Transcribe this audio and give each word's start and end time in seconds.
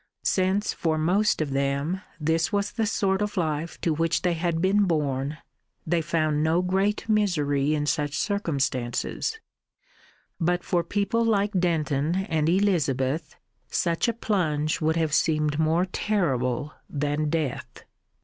Since 0.23 0.73
for 0.73 0.97
most 0.97 1.43
of 1.43 1.51
them 1.51 2.01
this 2.19 2.51
was 2.51 2.71
the 2.71 2.87
sort 2.87 3.21
of 3.21 3.37
life 3.37 3.79
to 3.81 3.93
which 3.93 4.23
they 4.23 4.33
had 4.33 4.59
been 4.59 4.85
born, 4.85 5.37
they 5.85 6.01
found 6.01 6.41
no 6.43 6.63
great 6.63 7.07
misery 7.07 7.75
in 7.75 7.85
such 7.85 8.17
circumstances; 8.17 9.39
but 10.39 10.63
for 10.63 10.83
people 10.83 11.23
like 11.23 11.51
Denton 11.51 12.15
and 12.15 12.49
Elizabeth, 12.49 13.35
such 13.67 14.07
a 14.07 14.13
plunge 14.13 14.81
would 14.81 14.95
have 14.95 15.13
seemed 15.13 15.59
more 15.59 15.85
terrible 15.85 16.73
than 16.89 17.29
death. 17.29 17.83